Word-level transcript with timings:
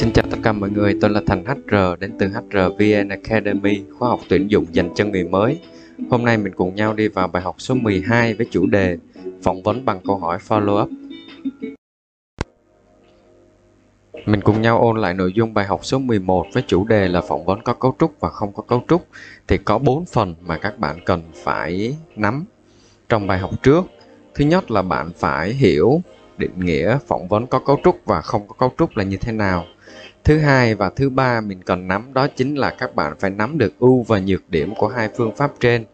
Xin 0.00 0.12
chào 0.12 0.24
tất 0.30 0.38
cả 0.42 0.52
mọi 0.52 0.70
người, 0.70 0.96
tôi 1.00 1.10
là 1.10 1.20
Thành 1.26 1.44
HR 1.44 1.74
đến 2.00 2.12
từ 2.18 2.28
HRVN 2.28 3.08
Academy, 3.08 3.82
khóa 3.98 4.08
học 4.08 4.20
tuyển 4.28 4.50
dụng 4.50 4.66
dành 4.72 4.94
cho 4.94 5.04
người 5.04 5.24
mới. 5.24 5.60
Hôm 6.10 6.24
nay 6.24 6.36
mình 6.36 6.52
cùng 6.56 6.74
nhau 6.74 6.94
đi 6.94 7.08
vào 7.08 7.28
bài 7.28 7.42
học 7.42 7.54
số 7.58 7.74
12 7.74 8.34
với 8.34 8.46
chủ 8.50 8.66
đề 8.66 8.98
phỏng 9.42 9.62
vấn 9.62 9.84
bằng 9.84 10.00
câu 10.06 10.16
hỏi 10.16 10.38
follow 10.48 10.82
up. 10.82 10.88
Mình 14.26 14.40
cùng 14.40 14.62
nhau 14.62 14.80
ôn 14.80 15.00
lại 15.00 15.14
nội 15.14 15.32
dung 15.32 15.54
bài 15.54 15.66
học 15.66 15.80
số 15.82 15.98
11 15.98 16.46
với 16.52 16.62
chủ 16.66 16.84
đề 16.84 17.08
là 17.08 17.20
phỏng 17.20 17.44
vấn 17.44 17.62
có 17.62 17.74
cấu 17.74 17.96
trúc 17.98 18.20
và 18.20 18.30
không 18.30 18.52
có 18.52 18.62
cấu 18.62 18.84
trúc. 18.88 19.06
Thì 19.48 19.58
có 19.58 19.78
4 19.78 20.04
phần 20.04 20.34
mà 20.40 20.58
các 20.58 20.78
bạn 20.78 20.96
cần 21.06 21.22
phải 21.34 21.96
nắm 22.16 22.44
trong 23.08 23.26
bài 23.26 23.38
học 23.38 23.62
trước. 23.62 23.84
Thứ 24.34 24.44
nhất 24.44 24.70
là 24.70 24.82
bạn 24.82 25.10
phải 25.16 25.52
hiểu 25.52 26.02
định 26.40 26.60
nghĩa 26.60 26.98
phỏng 27.06 27.28
vấn 27.28 27.46
có 27.46 27.58
cấu 27.58 27.80
trúc 27.84 28.00
và 28.04 28.20
không 28.20 28.48
có 28.48 28.54
cấu 28.58 28.72
trúc 28.78 28.96
là 28.96 29.04
như 29.04 29.16
thế 29.16 29.32
nào. 29.32 29.64
Thứ 30.24 30.38
hai 30.38 30.74
và 30.74 30.90
thứ 30.90 31.10
ba 31.10 31.40
mình 31.40 31.62
cần 31.62 31.88
nắm 31.88 32.14
đó 32.14 32.26
chính 32.36 32.54
là 32.54 32.70
các 32.70 32.94
bạn 32.94 33.12
phải 33.20 33.30
nắm 33.30 33.58
được 33.58 33.78
ưu 33.78 34.02
và 34.02 34.18
nhược 34.18 34.50
điểm 34.50 34.74
của 34.74 34.88
hai 34.88 35.08
phương 35.16 35.36
pháp 35.36 35.52
trên. 35.60 35.84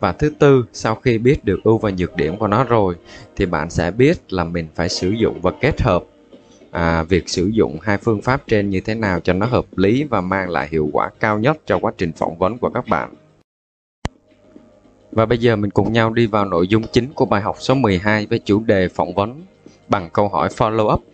Và 0.00 0.12
thứ 0.12 0.30
tư 0.38 0.64
sau 0.72 0.94
khi 0.94 1.18
biết 1.18 1.44
được 1.44 1.60
ưu 1.64 1.78
và 1.78 1.90
nhược 1.90 2.16
điểm 2.16 2.36
của 2.36 2.46
nó 2.46 2.64
rồi 2.64 2.94
thì 3.36 3.46
bạn 3.46 3.70
sẽ 3.70 3.90
biết 3.90 4.32
là 4.32 4.44
mình 4.44 4.68
phải 4.74 4.88
sử 4.88 5.10
dụng 5.10 5.40
và 5.42 5.50
kết 5.60 5.82
hợp 5.82 6.04
à, 6.70 7.02
việc 7.02 7.28
sử 7.28 7.46
dụng 7.46 7.78
hai 7.82 7.98
phương 7.98 8.22
pháp 8.22 8.42
trên 8.46 8.70
như 8.70 8.80
thế 8.80 8.94
nào 8.94 9.20
cho 9.20 9.32
nó 9.32 9.46
hợp 9.46 9.64
lý 9.76 10.04
và 10.04 10.20
mang 10.20 10.50
lại 10.50 10.68
hiệu 10.70 10.90
quả 10.92 11.10
cao 11.20 11.38
nhất 11.38 11.56
cho 11.66 11.78
quá 11.78 11.92
trình 11.98 12.12
phỏng 12.12 12.38
vấn 12.38 12.58
của 12.58 12.70
các 12.70 12.88
bạn. 12.88 13.14
Và 15.12 15.26
bây 15.26 15.38
giờ 15.38 15.56
mình 15.56 15.70
cùng 15.70 15.92
nhau 15.92 16.12
đi 16.12 16.26
vào 16.26 16.44
nội 16.44 16.68
dung 16.68 16.82
chính 16.92 17.12
của 17.14 17.24
bài 17.24 17.42
học 17.42 17.56
số 17.58 17.74
12 17.74 18.26
với 18.26 18.38
chủ 18.38 18.62
đề 18.64 18.88
phỏng 18.88 19.14
vấn 19.14 19.42
bằng 19.88 20.10
câu 20.12 20.28
hỏi 20.28 20.48
follow 20.48 20.94
up. 20.94 21.04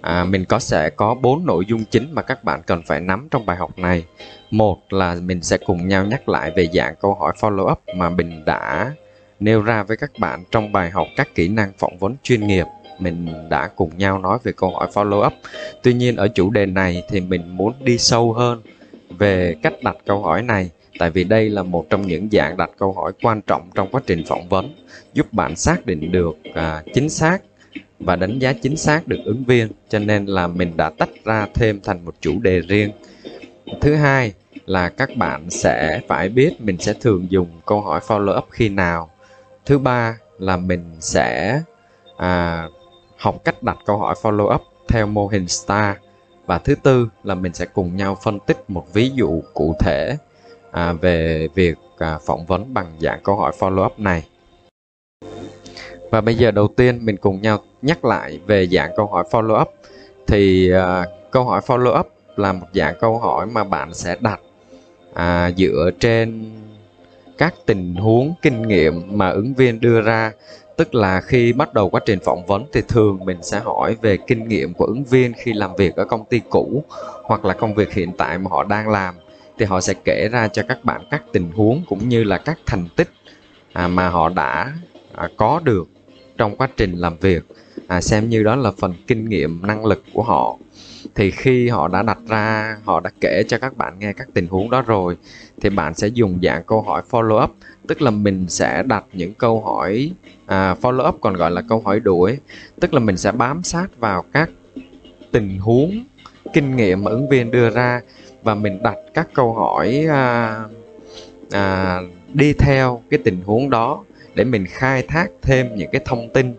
À, 0.00 0.24
mình 0.24 0.44
có 0.44 0.58
sẽ 0.58 0.90
có 0.90 1.14
bốn 1.14 1.46
nội 1.46 1.64
dung 1.68 1.84
chính 1.84 2.08
mà 2.12 2.22
các 2.22 2.44
bạn 2.44 2.62
cần 2.66 2.82
phải 2.82 3.00
nắm 3.00 3.28
trong 3.30 3.46
bài 3.46 3.56
học 3.56 3.78
này. 3.78 4.04
Một 4.50 4.92
là 4.92 5.14
mình 5.14 5.42
sẽ 5.42 5.58
cùng 5.66 5.88
nhau 5.88 6.06
nhắc 6.06 6.28
lại 6.28 6.52
về 6.56 6.68
dạng 6.72 6.94
câu 7.00 7.14
hỏi 7.14 7.32
follow 7.40 7.72
up 7.72 7.80
mà 7.96 8.08
mình 8.08 8.44
đã 8.44 8.92
nêu 9.40 9.62
ra 9.62 9.82
với 9.82 9.96
các 9.96 10.10
bạn 10.18 10.44
trong 10.50 10.72
bài 10.72 10.90
học 10.90 11.06
các 11.16 11.28
kỹ 11.34 11.48
năng 11.48 11.72
phỏng 11.78 11.98
vấn 11.98 12.16
chuyên 12.22 12.46
nghiệp. 12.46 12.66
Mình 12.98 13.48
đã 13.50 13.68
cùng 13.76 13.90
nhau 13.98 14.18
nói 14.18 14.38
về 14.42 14.52
câu 14.56 14.70
hỏi 14.70 14.88
follow 14.94 15.26
up. 15.26 15.32
Tuy 15.82 15.94
nhiên 15.94 16.16
ở 16.16 16.28
chủ 16.28 16.50
đề 16.50 16.66
này 16.66 17.02
thì 17.10 17.20
mình 17.20 17.56
muốn 17.56 17.72
đi 17.80 17.98
sâu 17.98 18.32
hơn 18.32 18.62
về 19.18 19.54
cách 19.62 19.74
đặt 19.82 19.96
câu 20.06 20.22
hỏi 20.22 20.42
này 20.42 20.70
tại 20.98 21.10
vì 21.10 21.24
đây 21.24 21.50
là 21.50 21.62
một 21.62 21.86
trong 21.90 22.02
những 22.02 22.28
dạng 22.32 22.56
đặt 22.56 22.70
câu 22.78 22.92
hỏi 22.92 23.12
quan 23.22 23.42
trọng 23.42 23.70
trong 23.74 23.88
quá 23.92 24.00
trình 24.06 24.24
phỏng 24.28 24.48
vấn 24.48 24.74
giúp 25.12 25.32
bạn 25.32 25.56
xác 25.56 25.86
định 25.86 26.12
được 26.12 26.36
à, 26.54 26.82
chính 26.94 27.08
xác 27.08 27.38
và 27.98 28.16
đánh 28.16 28.38
giá 28.38 28.52
chính 28.52 28.76
xác 28.76 29.08
được 29.08 29.18
ứng 29.24 29.44
viên 29.44 29.68
cho 29.88 29.98
nên 29.98 30.26
là 30.26 30.46
mình 30.46 30.76
đã 30.76 30.90
tách 30.90 31.10
ra 31.24 31.46
thêm 31.54 31.80
thành 31.84 32.04
một 32.04 32.14
chủ 32.20 32.38
đề 32.40 32.60
riêng. 32.60 32.90
Thứ 33.80 33.94
hai 33.94 34.32
là 34.66 34.88
các 34.88 35.16
bạn 35.16 35.50
sẽ 35.50 36.00
phải 36.08 36.28
biết 36.28 36.60
mình 36.60 36.78
sẽ 36.78 36.92
thường 36.92 37.26
dùng 37.30 37.60
câu 37.66 37.80
hỏi 37.80 38.00
follow 38.06 38.38
up 38.38 38.44
khi 38.50 38.68
nào. 38.68 39.10
Thứ 39.66 39.78
ba 39.78 40.18
là 40.38 40.56
mình 40.56 40.96
sẽ 41.00 41.60
à, 42.16 42.68
học 43.16 43.44
cách 43.44 43.62
đặt 43.62 43.76
câu 43.86 43.98
hỏi 43.98 44.14
follow 44.22 44.54
up 44.54 44.62
theo 44.88 45.06
mô 45.06 45.26
hình 45.26 45.48
star. 45.48 45.96
Và 46.46 46.58
thứ 46.58 46.74
tư 46.74 47.08
là 47.24 47.34
mình 47.34 47.54
sẽ 47.54 47.66
cùng 47.66 47.96
nhau 47.96 48.18
phân 48.22 48.38
tích 48.46 48.70
một 48.70 48.86
ví 48.92 49.10
dụ 49.14 49.42
cụ 49.54 49.74
thể 49.80 50.16
à, 50.70 50.92
về 50.92 51.48
việc 51.54 51.78
à, 51.98 52.18
phỏng 52.26 52.46
vấn 52.46 52.74
bằng 52.74 52.96
dạng 53.00 53.20
câu 53.24 53.36
hỏi 53.36 53.52
follow 53.58 53.86
up 53.86 53.98
này 53.98 54.24
và 56.10 56.20
bây 56.20 56.34
giờ 56.34 56.50
đầu 56.50 56.68
tiên 56.68 56.98
mình 57.02 57.16
cùng 57.16 57.42
nhau 57.42 57.58
nhắc 57.82 58.04
lại 58.04 58.40
về 58.46 58.66
dạng 58.66 58.90
câu 58.96 59.06
hỏi 59.06 59.24
follow 59.30 59.62
up. 59.62 59.68
Thì 60.26 60.72
uh, 60.72 61.08
câu 61.30 61.44
hỏi 61.44 61.60
follow 61.66 62.00
up 62.00 62.08
là 62.36 62.52
một 62.52 62.66
dạng 62.74 62.94
câu 63.00 63.18
hỏi 63.18 63.46
mà 63.46 63.64
bạn 63.64 63.94
sẽ 63.94 64.16
đặt 64.20 64.40
à, 65.14 65.50
dựa 65.56 65.90
trên 66.00 66.50
các 67.38 67.54
tình 67.66 67.94
huống 67.94 68.34
kinh 68.42 68.62
nghiệm 68.62 69.18
mà 69.18 69.30
ứng 69.30 69.54
viên 69.54 69.80
đưa 69.80 70.00
ra. 70.00 70.32
Tức 70.76 70.94
là 70.94 71.20
khi 71.20 71.52
bắt 71.52 71.74
đầu 71.74 71.90
quá 71.90 72.00
trình 72.06 72.18
phỏng 72.24 72.46
vấn 72.46 72.64
thì 72.72 72.82
thường 72.88 73.18
mình 73.24 73.42
sẽ 73.42 73.60
hỏi 73.60 73.96
về 74.02 74.16
kinh 74.26 74.48
nghiệm 74.48 74.74
của 74.74 74.84
ứng 74.84 75.04
viên 75.04 75.32
khi 75.38 75.52
làm 75.52 75.76
việc 75.76 75.96
ở 75.96 76.04
công 76.04 76.24
ty 76.24 76.40
cũ 76.50 76.84
hoặc 77.22 77.44
là 77.44 77.54
công 77.54 77.74
việc 77.74 77.92
hiện 77.92 78.12
tại 78.18 78.38
mà 78.38 78.50
họ 78.50 78.64
đang 78.64 78.88
làm. 78.88 79.14
Thì 79.58 79.64
họ 79.64 79.80
sẽ 79.80 79.94
kể 80.04 80.28
ra 80.32 80.48
cho 80.48 80.62
các 80.68 80.84
bạn 80.84 81.00
các 81.10 81.22
tình 81.32 81.50
huống 81.50 81.82
cũng 81.88 82.08
như 82.08 82.24
là 82.24 82.38
các 82.38 82.58
thành 82.66 82.88
tích 82.96 83.08
à, 83.72 83.88
mà 83.88 84.08
họ 84.08 84.28
đã 84.28 84.72
à, 85.14 85.28
có 85.36 85.60
được 85.64 85.88
trong 86.38 86.56
quá 86.56 86.68
trình 86.76 86.92
làm 86.92 87.16
việc. 87.20 87.42
À, 87.86 88.00
xem 88.00 88.28
như 88.28 88.42
đó 88.42 88.56
là 88.56 88.70
phần 88.78 88.94
kinh 89.06 89.28
nghiệm 89.28 89.66
năng 89.66 89.86
lực 89.86 90.04
của 90.12 90.22
họ. 90.22 90.56
Thì 91.14 91.30
khi 91.30 91.68
họ 91.68 91.88
đã 91.88 92.02
đặt 92.02 92.18
ra 92.28 92.76
họ 92.84 93.00
đã 93.00 93.10
kể 93.20 93.42
cho 93.48 93.58
các 93.58 93.76
bạn 93.76 93.98
nghe 93.98 94.12
các 94.12 94.28
tình 94.34 94.46
huống 94.46 94.70
đó 94.70 94.82
rồi 94.82 95.16
thì 95.60 95.70
bạn 95.70 95.94
sẽ 95.94 96.08
dùng 96.08 96.38
dạng 96.42 96.62
câu 96.64 96.82
hỏi 96.82 97.02
follow 97.10 97.44
up. 97.44 97.50
Tức 97.88 98.02
là 98.02 98.10
mình 98.10 98.46
sẽ 98.48 98.82
đặt 98.86 99.04
những 99.12 99.34
câu 99.34 99.60
hỏi 99.60 100.10
à, 100.46 100.74
follow 100.82 101.08
up 101.08 101.16
còn 101.20 101.34
gọi 101.34 101.50
là 101.50 101.62
câu 101.68 101.80
hỏi 101.84 102.00
đuổi. 102.00 102.38
Tức 102.80 102.94
là 102.94 103.00
mình 103.00 103.16
sẽ 103.16 103.32
bám 103.32 103.62
sát 103.62 103.98
vào 103.98 104.24
các 104.32 104.50
tình 105.30 105.58
huống 105.58 106.04
kinh 106.52 106.76
nghiệm 106.76 107.04
mà 107.04 107.10
ứng 107.10 107.28
viên 107.28 107.50
đưa 107.50 107.70
ra 107.70 108.00
và 108.42 108.54
mình 108.54 108.82
đặt 108.82 108.96
các 109.14 109.28
câu 109.34 109.52
hỏi 109.52 110.06
à, 110.10 110.60
à, 111.50 112.00
đi 112.34 112.52
theo 112.52 113.02
cái 113.10 113.20
tình 113.24 113.40
huống 113.44 113.70
đó 113.70 114.04
để 114.36 114.44
mình 114.44 114.66
khai 114.68 115.02
thác 115.02 115.28
thêm 115.42 115.76
những 115.76 115.90
cái 115.92 116.00
thông 116.04 116.28
tin 116.28 116.54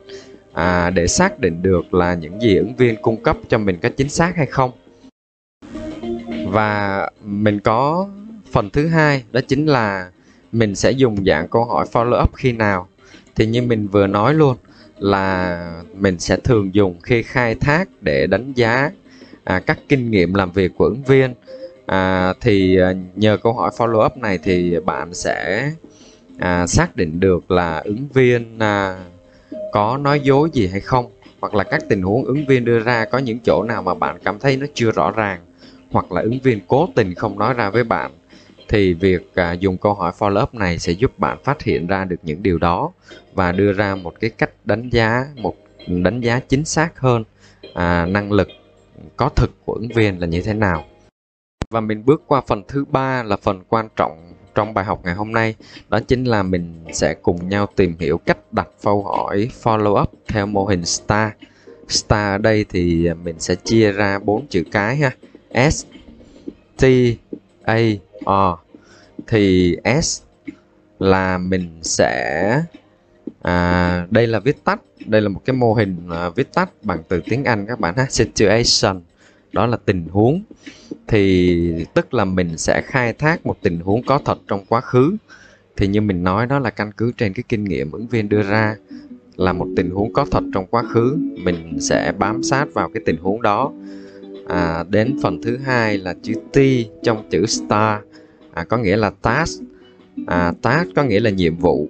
à, 0.54 0.90
để 0.90 1.08
xác 1.08 1.40
định 1.40 1.62
được 1.62 1.94
là 1.94 2.14
những 2.14 2.42
gì 2.42 2.58
ứng 2.58 2.76
viên 2.76 2.96
cung 3.02 3.24
cấp 3.24 3.38
cho 3.50 3.58
mình 3.58 3.78
có 3.82 3.90
chính 3.90 4.10
xác 4.10 4.36
hay 4.36 4.46
không. 4.46 4.72
Và 6.48 7.10
mình 7.24 7.60
có 7.60 8.10
phần 8.52 8.70
thứ 8.70 8.88
hai 8.88 9.24
đó 9.32 9.42
chính 9.48 9.66
là 9.66 10.12
mình 10.52 10.76
sẽ 10.76 10.92
dùng 10.92 11.26
dạng 11.26 11.48
câu 11.48 11.66
hỏi 11.66 11.86
follow 11.92 12.24
up 12.24 12.36
khi 12.36 12.52
nào. 12.52 12.88
Thì 13.36 13.46
như 13.46 13.62
mình 13.62 13.88
vừa 13.88 14.08
nói 14.08 14.34
luôn 14.34 14.58
là 14.98 15.72
mình 15.94 16.20
sẽ 16.20 16.38
thường 16.38 16.76
dùng 16.76 17.00
khi 17.04 17.24
khai 17.24 17.56
thác 17.56 17.90
để 18.02 18.28
đánh 18.28 18.54
giá 18.56 18.92
à, 19.44 19.60
các 19.60 19.80
kinh 19.90 20.12
nghiệm 20.12 20.34
làm 20.34 20.52
việc 20.52 20.72
của 20.78 20.86
ứng 20.86 21.04
viên. 21.04 21.34
À, 21.86 22.34
thì 22.42 22.80
à, 22.80 22.94
nhờ 23.16 23.38
câu 23.44 23.54
hỏi 23.54 23.72
follow 23.78 24.06
up 24.06 24.18
này 24.18 24.40
thì 24.44 24.80
bạn 24.86 25.14
sẽ 25.14 25.72
à, 26.40 26.68
xác 26.68 26.96
định 26.96 27.20
được 27.20 27.52
là 27.52 27.78
ứng 27.78 28.08
viên 28.14 28.60
à, 28.60 28.98
có 29.72 29.98
nói 29.98 30.20
dối 30.20 30.50
gì 30.54 30.68
hay 30.68 30.82
không 30.82 31.12
hoặc 31.40 31.54
là 31.54 31.64
các 31.64 31.82
tình 31.90 32.02
huống 32.02 32.26
ứng 32.26 32.46
viên 32.46 32.66
đưa 32.66 32.80
ra 32.80 33.06
có 33.06 33.18
những 33.18 33.40
chỗ 33.44 33.64
nào 33.64 33.84
mà 33.84 33.94
bạn 33.94 34.18
cảm 34.24 34.40
thấy 34.40 34.58
nó 34.58 34.66
chưa 34.74 34.92
rõ 34.92 35.12
ràng 35.12 35.42
hoặc 35.92 36.12
là 36.12 36.22
ứng 36.22 36.40
viên 36.44 36.60
cố 36.68 36.90
tình 36.96 37.16
không 37.16 37.40
nói 37.40 37.54
ra 37.54 37.70
với 37.70 37.84
bạn 37.84 38.12
thì 38.70 38.94
việc 38.94 39.36
à, 39.36 39.52
dùng 39.52 39.78
câu 39.78 39.94
hỏi 39.94 40.12
follow 40.20 40.44
up 40.44 40.54
này 40.54 40.80
sẽ 40.80 40.92
giúp 40.92 41.20
bạn 41.20 41.38
phát 41.44 41.62
hiện 41.62 41.88
ra 41.88 42.06
được 42.06 42.20
những 42.24 42.44
điều 42.44 42.58
đó 42.58 42.92
và 43.34 43.52
đưa 43.52 43.74
ra 43.74 43.96
một 43.96 44.14
cái 44.20 44.30
cách 44.30 44.52
đánh 44.66 44.90
giá 44.90 45.26
một 45.36 45.56
đánh 45.88 46.22
giá 46.22 46.40
chính 46.40 46.66
xác 46.66 47.00
hơn 47.00 47.24
à, 47.74 48.06
năng 48.06 48.32
lực 48.32 48.48
có 49.18 49.30
thực 49.30 49.66
của 49.66 49.74
ứng 49.74 49.88
viên 49.96 50.20
là 50.20 50.28
như 50.28 50.42
thế 50.42 50.54
nào. 50.54 50.86
Và 51.70 51.80
mình 51.80 52.06
bước 52.06 52.24
qua 52.28 52.42
phần 52.48 52.64
thứ 52.68 52.86
ba 52.86 53.24
là 53.24 53.38
phần 53.38 53.64
quan 53.70 53.90
trọng 53.96 54.34
trong 54.58 54.74
bài 54.74 54.86
học 54.86 55.02
ngày 55.04 55.16
hôm 55.16 55.32
nay 55.32 55.56
đó 55.90 56.00
chính 56.00 56.24
là 56.24 56.44
mình 56.44 56.84
sẽ 56.94 57.14
cùng 57.14 57.50
nhau 57.50 57.68
tìm 57.76 57.96
hiểu 58.00 58.18
cách 58.18 58.38
đặt 58.52 58.68
câu 58.84 59.04
hỏi 59.04 59.50
follow 59.64 60.02
up 60.02 60.12
theo 60.28 60.46
mô 60.46 60.66
hình 60.66 60.86
STAR. 60.86 61.32
STAR 61.88 62.34
ở 62.34 62.38
đây 62.38 62.66
thì 62.70 63.10
mình 63.24 63.36
sẽ 63.40 63.56
chia 63.56 63.92
ra 63.92 64.20
bốn 64.20 64.48
chữ 64.48 64.64
cái 64.72 64.96
ha. 64.96 65.12
S 65.72 65.86
T 66.78 66.84
A 67.64 67.78
R 68.26 68.60
thì 69.28 69.76
S 70.02 70.22
là 71.00 71.38
mình 71.38 71.80
sẽ 71.82 72.64
à, 73.42 74.08
đây 74.10 74.28
là 74.28 74.40
viết 74.40 74.64
tắt 74.64 74.82
đây 75.06 75.22
là 75.22 75.30
một 75.30 75.42
cái 75.46 75.54
mô 75.54 75.74
hình 75.74 76.10
à, 76.12 76.30
viết 76.30 76.54
tắt 76.54 76.70
bằng 76.84 77.04
từ 77.08 77.22
tiếng 77.26 77.44
Anh 77.44 77.66
các 77.66 77.80
bạn 77.80 77.96
ha 77.98 78.06
situation 78.10 79.02
đó 79.54 79.66
là 79.66 79.78
tình 79.86 80.08
huống. 80.12 80.42
Thì 81.08 81.86
tức 81.94 82.14
là 82.14 82.26
mình 82.26 82.58
sẽ 82.58 82.82
khai 82.86 83.14
thác 83.14 83.46
một 83.46 83.58
tình 83.62 83.80
huống 83.80 84.04
có 84.04 84.20
thật 84.26 84.38
trong 84.48 84.66
quá 84.70 84.82
khứ. 84.82 85.18
Thì 85.78 85.88
như 85.88 86.02
mình 86.02 86.24
nói 86.24 86.46
đó 86.46 86.60
là 86.60 86.70
căn 86.70 86.92
cứ 86.98 87.12
trên 87.18 87.34
cái 87.34 87.44
kinh 87.50 87.64
nghiệm 87.64 87.92
ứng 87.92 88.08
viên 88.08 88.30
đưa 88.30 88.42
ra 88.42 88.76
là 89.36 89.54
một 89.54 89.68
tình 89.76 89.90
huống 89.90 90.14
có 90.14 90.26
thật 90.32 90.44
trong 90.54 90.66
quá 90.66 90.84
khứ. 90.84 91.18
Mình 91.44 91.78
sẽ 91.80 92.14
bám 92.18 92.44
sát 92.44 92.74
vào 92.74 92.90
cái 92.94 93.04
tình 93.06 93.18
huống 93.18 93.42
đó. 93.42 93.72
À, 94.48 94.84
đến 94.90 95.18
phần 95.24 95.42
thứ 95.42 95.58
hai 95.58 95.98
là 95.98 96.16
chữ 96.24 96.34
T 96.54 96.58
trong 97.04 97.30
chữ 97.30 97.46
star. 97.46 98.00
À, 98.54 98.64
có 98.64 98.78
nghĩa 98.78 98.98
là 98.98 99.12
task. 99.22 99.62
À, 100.28 100.54
task 100.62 100.90
có 100.96 101.04
nghĩa 101.04 101.20
là 101.20 101.30
nhiệm 101.30 101.58
vụ. 101.58 101.90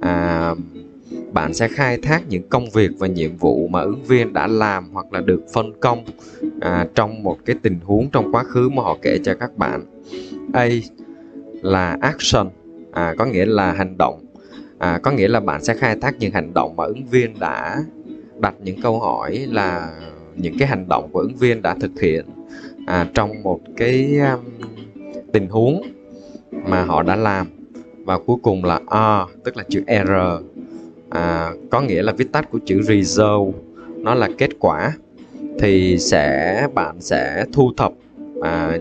À, 0.00 0.54
bạn 1.36 1.54
sẽ 1.54 1.68
khai 1.68 1.98
thác 1.98 2.22
những 2.28 2.48
công 2.48 2.70
việc 2.70 2.90
và 2.98 3.06
nhiệm 3.06 3.36
vụ 3.36 3.68
mà 3.68 3.80
ứng 3.80 4.02
viên 4.04 4.32
đã 4.32 4.46
làm 4.46 4.90
hoặc 4.92 5.12
là 5.12 5.20
được 5.20 5.44
phân 5.52 5.80
công 5.80 6.04
à, 6.60 6.86
trong 6.94 7.22
một 7.22 7.38
cái 7.44 7.56
tình 7.62 7.78
huống 7.84 8.10
trong 8.10 8.32
quá 8.32 8.44
khứ 8.44 8.68
mà 8.68 8.82
họ 8.82 8.96
kể 9.02 9.18
cho 9.24 9.34
các 9.34 9.56
bạn. 9.56 9.82
A 10.52 10.68
là 11.62 11.98
action 12.00 12.48
à, 12.92 13.14
có 13.18 13.24
nghĩa 13.24 13.44
là 13.46 13.72
hành 13.72 13.98
động. 13.98 14.24
À, 14.78 14.98
có 15.02 15.10
nghĩa 15.10 15.28
là 15.28 15.40
bạn 15.40 15.64
sẽ 15.64 15.74
khai 15.74 15.96
thác 16.00 16.14
những 16.18 16.32
hành 16.32 16.54
động 16.54 16.76
mà 16.76 16.84
ứng 16.84 17.04
viên 17.06 17.38
đã 17.38 17.82
đặt 18.38 18.54
những 18.62 18.80
câu 18.80 19.00
hỏi 19.00 19.46
là 19.50 19.92
những 20.36 20.58
cái 20.58 20.68
hành 20.68 20.88
động 20.88 21.08
của 21.12 21.20
ứng 21.20 21.36
viên 21.36 21.62
đã 21.62 21.74
thực 21.80 22.00
hiện 22.00 22.24
à, 22.86 23.08
trong 23.14 23.42
một 23.42 23.60
cái 23.76 24.18
um, 24.18 24.40
tình 25.32 25.48
huống 25.48 25.82
mà 26.52 26.84
họ 26.84 27.02
đã 27.02 27.16
làm. 27.16 27.46
Và 28.04 28.18
cuối 28.18 28.36
cùng 28.42 28.64
là 28.64 28.80
R 28.90 29.44
tức 29.44 29.56
là 29.56 29.64
chữ 29.68 29.84
R 29.86 30.12
à, 31.16 31.52
có 31.70 31.80
nghĩa 31.80 32.02
là 32.02 32.12
viết 32.12 32.32
tắt 32.32 32.50
của 32.50 32.58
chữ 32.66 32.82
result 32.82 33.54
nó 33.98 34.14
là 34.14 34.28
kết 34.38 34.50
quả. 34.58 34.92
Thì 35.58 35.98
sẽ 35.98 36.68
bạn 36.74 36.96
sẽ 37.00 37.44
thu 37.52 37.72
thập 37.76 37.92
à, 38.42 38.78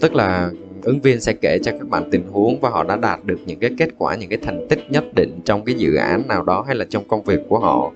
tức 0.00 0.14
là 0.14 0.50
ứng 0.82 1.00
viên 1.00 1.20
sẽ 1.20 1.32
kể 1.32 1.58
cho 1.62 1.72
các 1.72 1.88
bạn 1.88 2.10
tình 2.10 2.28
huống 2.28 2.60
và 2.60 2.70
họ 2.70 2.84
đã 2.84 2.96
đạt 2.96 3.24
được 3.24 3.38
những 3.46 3.58
cái 3.58 3.70
kết 3.78 3.88
quả 3.98 4.14
những 4.14 4.28
cái 4.28 4.38
thành 4.42 4.66
tích 4.68 4.90
nhất 4.90 5.04
định 5.14 5.40
trong 5.44 5.64
cái 5.64 5.74
dự 5.74 5.94
án 5.94 6.28
nào 6.28 6.42
đó 6.42 6.64
hay 6.66 6.76
là 6.76 6.84
trong 6.90 7.08
công 7.08 7.22
việc 7.22 7.40
của 7.48 7.58
họ. 7.58 7.92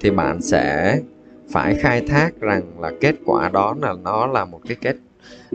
Thì 0.00 0.10
bạn 0.10 0.42
sẽ 0.42 0.98
phải 1.50 1.74
khai 1.74 2.00
thác 2.00 2.40
rằng 2.40 2.62
là 2.80 2.92
kết 3.00 3.14
quả 3.24 3.48
đó 3.48 3.74
là 3.82 3.94
nó 4.04 4.26
là 4.26 4.44
một 4.44 4.60
cái 4.68 4.76
kết 4.80 4.96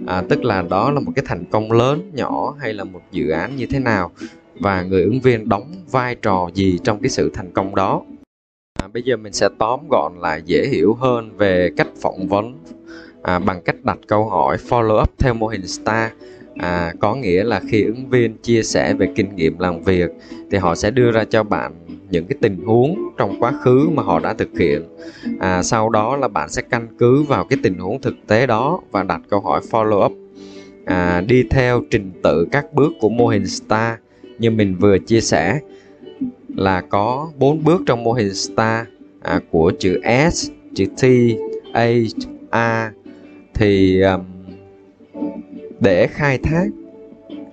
à, 0.08 0.24
tức 0.30 0.44
là 0.44 0.62
đó 0.62 0.92
là 0.92 1.00
một 1.00 1.12
cái 1.16 1.26
thành 1.28 1.44
công 1.52 1.72
lớn 1.72 2.12
nhỏ 2.14 2.56
hay 2.60 2.74
là 2.74 2.84
một 2.84 3.02
dự 3.12 3.30
án 3.30 3.56
như 3.56 3.66
thế 3.66 3.80
nào 3.80 4.12
và 4.60 4.84
người 4.84 5.04
ứng 5.04 5.20
viên 5.20 5.50
đóng 5.50 5.74
vai 5.92 6.16
trò 6.16 6.50
gì 6.54 6.80
trong 6.84 7.00
cái 7.02 7.10
sự 7.10 7.32
thành 7.34 7.52
công 7.52 7.76
đó. 7.76 8.02
À, 8.82 8.88
bây 8.94 9.04
giờ 9.04 9.18
mình 9.18 9.34
sẽ 9.34 9.50
tóm 9.58 9.80
gọn 9.90 10.14
lại 10.20 10.42
dễ 10.46 10.68
hiểu 10.72 10.94
hơn 10.94 11.38
về 11.38 11.70
cách 11.78 11.88
phỏng 12.02 12.28
vấn 12.28 12.58
à, 13.22 13.40
bằng 13.40 13.62
cách 13.62 13.76
đặt 13.84 13.98
câu 14.08 14.30
hỏi 14.30 14.58
follow 14.70 15.02
up 15.02 15.10
theo 15.20 15.34
mô 15.34 15.48
hình 15.48 15.68
STAR. 15.68 16.12
À, 16.56 16.94
có 17.00 17.16
nghĩa 17.16 17.44
là 17.44 17.62
khi 17.70 17.84
ứng 17.84 18.10
viên 18.10 18.38
chia 18.38 18.64
sẻ 18.64 18.94
về 18.94 19.08
kinh 19.16 19.36
nghiệm 19.36 19.60
làm 19.60 19.82
việc 19.82 20.10
thì 20.52 20.58
họ 20.58 20.76
sẽ 20.76 20.92
đưa 20.92 21.12
ra 21.12 21.24
cho 21.24 21.44
bạn 21.44 21.74
những 22.10 22.26
cái 22.26 22.38
tình 22.42 22.66
huống 22.66 23.10
trong 23.18 23.40
quá 23.40 23.52
khứ 23.64 23.90
mà 23.94 24.04
họ 24.04 24.20
đã 24.20 24.34
thực 24.34 24.60
hiện. 24.60 24.82
À, 25.40 25.64
sau 25.64 25.90
đó 25.90 26.18
là 26.18 26.28
bạn 26.28 26.50
sẽ 26.50 26.62
căn 26.62 26.88
cứ 27.00 27.24
vào 27.24 27.46
cái 27.46 27.60
tình 27.64 27.78
huống 27.78 28.02
thực 28.02 28.16
tế 28.28 28.48
đó 28.48 28.82
và 28.92 29.04
đặt 29.04 29.22
câu 29.30 29.40
hỏi 29.40 29.62
follow 29.72 30.06
up. 30.06 30.12
À, 30.86 31.22
đi 31.22 31.44
theo 31.50 31.82
trình 31.92 32.12
tự 32.24 32.48
các 32.52 32.74
bước 32.74 32.94
của 33.00 33.10
mô 33.10 33.28
hình 33.28 33.48
STAR 33.48 34.00
như 34.40 34.52
mình 34.52 34.76
vừa 34.80 34.98
chia 34.98 35.22
sẻ 35.22 35.60
là 36.56 36.82
có 36.82 37.32
bốn 37.38 37.64
bước 37.64 37.82
trong 37.86 38.04
mô 38.04 38.14
hình 38.14 38.34
STAR 38.34 38.88
à, 39.22 39.40
của 39.52 39.72
chữ 39.80 40.00
S, 40.32 40.50
chữ 40.76 40.86
T, 41.02 41.04
A, 41.74 41.92
A. 42.50 42.92
Thì 43.54 44.02
um, 44.02 44.22
để 45.80 46.08
khai 46.08 46.38
thác 46.38 46.66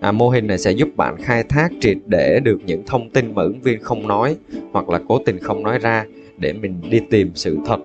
à, 0.01 0.13
mô 0.13 0.29
hình 0.29 0.47
này 0.47 0.59
sẽ 0.59 0.71
giúp 0.71 0.89
bạn 0.97 1.17
khai 1.23 1.43
thác 1.43 1.69
triệt 1.81 1.97
để 2.07 2.41
được 2.45 2.59
những 2.67 2.83
thông 2.87 3.11
tin 3.11 3.35
mà 3.35 3.43
ứng 3.43 3.61
viên 3.61 3.83
không 3.83 4.09
nói 4.09 4.37
hoặc 4.73 4.89
là 4.89 5.01
cố 5.09 5.19
tình 5.19 5.39
không 5.39 5.63
nói 5.63 5.79
ra 5.79 6.05
để 6.39 6.53
mình 6.53 6.81
đi 6.91 7.01
tìm 7.11 7.31
sự 7.35 7.59
thật 7.67 7.81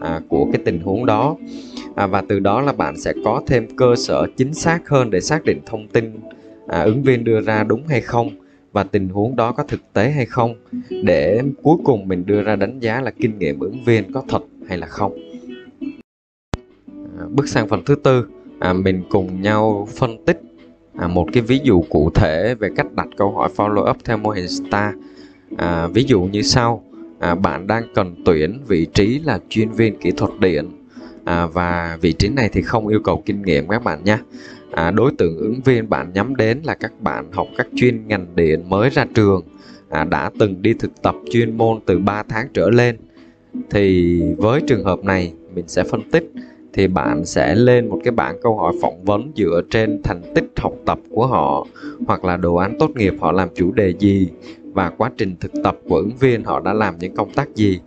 à, 0.00 0.20
của 0.28 0.48
cái 0.52 0.62
tình 0.64 0.80
huống 0.80 1.06
đó. 1.06 1.36
À, 1.94 2.06
và 2.06 2.22
từ 2.28 2.38
đó 2.38 2.60
là 2.60 2.72
bạn 2.72 3.00
sẽ 3.00 3.12
có 3.24 3.42
thêm 3.46 3.66
cơ 3.76 3.94
sở 3.96 4.26
chính 4.36 4.54
xác 4.54 4.88
hơn 4.88 5.10
để 5.10 5.20
xác 5.20 5.44
định 5.44 5.58
thông 5.66 5.88
tin 5.88 6.12
à, 6.72 6.82
ứng 6.82 7.02
viên 7.02 7.24
đưa 7.24 7.40
ra 7.40 7.64
đúng 7.64 7.86
hay 7.86 8.00
không 8.00 8.30
và 8.72 8.84
tình 8.84 9.08
huống 9.08 9.36
đó 9.36 9.52
có 9.52 9.62
thực 9.62 9.92
tế 9.92 10.10
hay 10.10 10.26
không 10.26 10.54
để 11.04 11.42
cuối 11.62 11.76
cùng 11.84 12.08
mình 12.08 12.26
đưa 12.26 12.42
ra 12.42 12.56
đánh 12.56 12.80
giá 12.80 13.00
là 13.00 13.10
kinh 13.10 13.38
nghiệm 13.38 13.58
ứng 13.58 13.84
viên 13.84 14.12
có 14.12 14.22
thật 14.28 14.42
hay 14.68 14.78
là 14.78 14.86
không 14.86 15.12
à, 17.18 17.24
bước 17.30 17.48
sang 17.48 17.68
phần 17.68 17.82
thứ 17.86 17.94
tư 17.94 18.26
à, 18.58 18.72
mình 18.72 19.02
cùng 19.10 19.42
nhau 19.42 19.88
phân 19.96 20.24
tích 20.24 20.40
à, 20.96 21.08
một 21.08 21.26
cái 21.32 21.42
ví 21.42 21.60
dụ 21.64 21.82
cụ 21.82 22.10
thể 22.14 22.54
về 22.54 22.68
cách 22.76 22.92
đặt 22.94 23.08
câu 23.16 23.32
hỏi 23.32 23.48
follow 23.56 23.90
up 23.90 23.96
theo 24.04 24.16
mô 24.16 24.30
hình 24.30 24.48
STAR. 24.48 24.94
À, 25.56 25.86
ví 25.86 26.04
dụ 26.04 26.22
như 26.22 26.42
sau, 26.42 26.84
à, 27.18 27.34
bạn 27.34 27.66
đang 27.66 27.82
cần 27.94 28.14
tuyển 28.24 28.60
vị 28.68 28.86
trí 28.94 29.18
là 29.18 29.40
chuyên 29.48 29.70
viên 29.70 29.98
kỹ 29.98 30.10
thuật 30.10 30.30
điện 30.40 30.70
à, 31.24 31.46
và 31.46 31.98
vị 32.00 32.12
trí 32.12 32.28
này 32.28 32.50
thì 32.52 32.62
không 32.62 32.88
yêu 32.88 33.00
cầu 33.04 33.22
kinh 33.26 33.42
nghiệm 33.42 33.68
các 33.68 33.84
bạn 33.84 34.04
nhé. 34.04 34.18
À, 34.72 34.90
đối 34.90 35.12
tượng 35.18 35.36
ứng 35.36 35.60
viên 35.64 35.90
bạn 35.90 36.12
nhắm 36.14 36.36
đến 36.36 36.60
là 36.64 36.74
các 36.74 36.92
bạn 37.00 37.32
học 37.32 37.46
các 37.56 37.66
chuyên 37.74 38.08
ngành 38.08 38.26
điện 38.34 38.70
mới 38.70 38.90
ra 38.90 39.06
trường 39.14 39.42
à, 39.88 40.04
đã 40.04 40.30
từng 40.38 40.62
đi 40.62 40.74
thực 40.74 41.02
tập 41.02 41.14
chuyên 41.30 41.56
môn 41.56 41.80
từ 41.86 41.98
3 41.98 42.22
tháng 42.22 42.48
trở 42.54 42.70
lên. 42.70 42.96
Thì 43.70 44.20
với 44.38 44.60
trường 44.66 44.84
hợp 44.84 45.04
này 45.04 45.32
mình 45.54 45.64
sẽ 45.68 45.84
phân 45.84 46.10
tích 46.10 46.32
thì 46.72 46.86
bạn 46.86 47.24
sẽ 47.24 47.54
lên 47.54 47.88
một 47.88 48.00
cái 48.04 48.12
bảng 48.12 48.36
câu 48.42 48.56
hỏi 48.56 48.72
phỏng 48.82 49.04
vấn 49.04 49.32
dựa 49.36 49.62
trên 49.70 50.02
thành 50.02 50.22
tích 50.34 50.44
học 50.56 50.74
tập 50.86 50.98
của 51.10 51.26
họ 51.26 51.66
hoặc 52.06 52.24
là 52.24 52.36
đồ 52.36 52.54
án 52.54 52.76
tốt 52.78 52.90
nghiệp 52.96 53.14
họ 53.20 53.32
làm 53.32 53.48
chủ 53.54 53.72
đề 53.72 53.94
gì 53.98 54.28
và 54.72 54.90
quá 54.90 55.10
trình 55.18 55.36
thực 55.40 55.52
tập 55.64 55.76
của 55.88 55.96
ứng 55.96 56.16
viên 56.20 56.44
họ 56.44 56.60
đã 56.60 56.72
làm 56.72 56.98
những 56.98 57.14
công 57.14 57.32
tác 57.34 57.54
gì. 57.54 57.80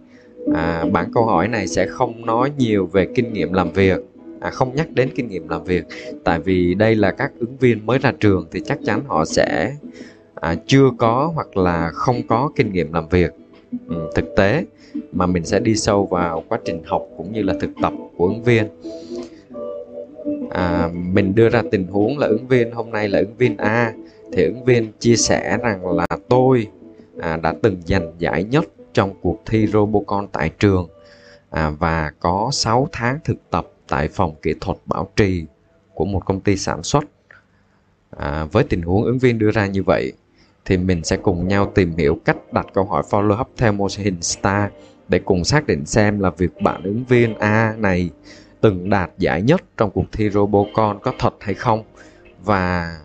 À, 0.54 0.86
bản 0.92 1.12
câu 1.14 1.26
hỏi 1.26 1.48
này 1.48 1.68
sẽ 1.68 1.88
không 1.88 2.26
nói 2.26 2.52
nhiều 2.58 2.86
về 2.86 3.08
kinh 3.16 3.34
nghiệm 3.34 3.54
làm 3.54 3.72
việc 3.72 4.00
à, 4.46 4.50
không 4.50 4.76
nhắc 4.76 4.88
đến 4.92 5.10
kinh 5.16 5.28
nghiệm 5.28 5.50
làm 5.50 5.64
việc. 5.64 5.86
Tại 6.24 6.40
vì 6.40 6.74
đây 6.74 6.96
là 6.96 7.12
các 7.12 7.32
ứng 7.40 7.58
viên 7.58 7.86
mới 7.86 8.00
ra 8.00 8.14
trường 8.20 8.48
thì 8.52 8.62
chắc 8.66 8.80
chắn 8.86 9.02
họ 9.08 9.26
sẽ 9.26 9.76
à, 10.36 10.56
chưa 10.68 10.90
có 10.98 11.32
hoặc 11.36 11.58
là 11.58 11.90
không 11.94 12.28
có 12.28 12.52
kinh 12.56 12.74
nghiệm 12.74 12.94
làm 12.94 13.10
việc. 13.10 13.32
Ừ, 13.88 13.96
thực 14.16 14.26
tế 14.36 14.66
mà 15.12 15.26
mình 15.26 15.46
sẽ 15.46 15.60
đi 15.60 15.76
sâu 15.76 16.06
vào 16.06 16.44
quá 16.50 16.60
trình 16.66 16.84
học 16.86 17.08
cũng 17.18 17.34
như 17.34 17.44
là 17.44 17.54
thực 17.62 17.70
tập 17.82 17.94
của 18.18 18.28
ứng 18.28 18.44
viên. 18.44 18.68
À, 20.50 20.90
mình 20.94 21.36
đưa 21.36 21.50
ra 21.50 21.64
tình 21.72 21.88
huống 21.88 22.18
là 22.18 22.28
ứng 22.28 22.48
viên 22.48 22.72
hôm 22.72 22.92
nay 22.92 23.10
là 23.10 23.20
ứng 23.20 23.38
viên 23.38 23.58
A 23.58 23.94
thì 24.34 24.44
ứng 24.44 24.64
viên 24.64 24.92
chia 25.00 25.16
sẻ 25.16 25.58
rằng 25.62 25.98
là 25.98 26.08
tôi 26.30 26.68
à, 27.20 27.38
đã 27.38 27.54
từng 27.62 27.82
giành 27.86 28.14
giải 28.20 28.44
nhất 28.44 28.66
trong 28.94 29.14
cuộc 29.22 29.42
thi 29.46 29.68
Robocon 29.68 30.28
tại 30.32 30.52
trường 30.60 30.88
à, 31.50 31.70
và 31.80 32.12
có 32.20 32.50
6 32.52 32.88
tháng 32.92 33.20
thực 33.24 33.38
tập 33.50 33.68
tại 33.88 34.08
phòng 34.08 34.36
kỹ 34.42 34.54
thuật 34.62 34.78
bảo 34.86 35.10
trì 35.16 35.46
của 35.94 36.06
một 36.06 36.26
công 36.26 36.40
ty 36.40 36.58
sản 36.58 36.84
xuất. 36.84 37.04
À, 38.18 38.46
với 38.52 38.64
tình 38.64 38.82
huống 38.82 39.04
ứng 39.04 39.20
viên 39.20 39.40
đưa 39.40 39.52
ra 39.52 39.66
như 39.66 39.84
vậy 39.84 40.14
thì 40.66 40.78
mình 40.78 41.04
sẽ 41.04 41.18
cùng 41.18 41.48
nhau 41.48 41.72
tìm 41.76 41.98
hiểu 41.98 42.20
cách 42.26 42.54
đặt 42.54 42.66
câu 42.74 42.86
hỏi 42.86 43.04
follow 43.10 43.42
up 43.42 43.50
theo 43.58 43.72
mô 43.72 43.88
hình 43.98 44.22
STAR 44.22 44.72
để 45.08 45.20
cùng 45.20 45.44
xác 45.44 45.68
định 45.68 45.86
xem 45.86 46.20
là 46.20 46.30
việc 46.30 46.62
bạn 46.62 46.84
ứng 46.84 47.04
viên 47.04 47.38
A 47.38 47.76
này 47.78 48.10
từng 48.62 48.90
đạt 48.90 49.12
giải 49.18 49.42
nhất 49.42 49.62
trong 49.78 49.92
cuộc 49.92 50.06
thi 50.12 50.30
Robocon 50.30 51.00
có 51.04 51.14
thật 51.20 51.36
hay 51.40 51.54
không 51.54 51.84
và 52.44 52.98